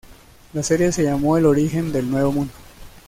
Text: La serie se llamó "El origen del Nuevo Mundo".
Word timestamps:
La 0.53 0.63
serie 0.63 0.91
se 0.91 1.03
llamó 1.03 1.37
"El 1.37 1.45
origen 1.45 1.91
del 1.93 2.09
Nuevo 2.09 2.31
Mundo". 2.31 2.53